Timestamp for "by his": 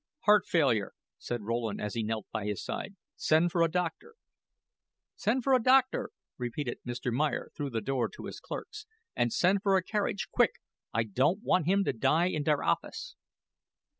2.33-2.63